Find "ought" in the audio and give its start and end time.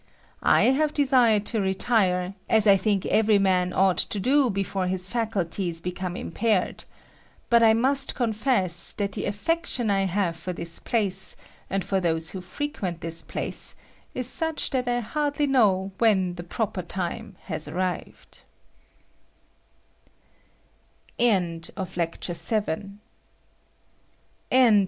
3.71-3.99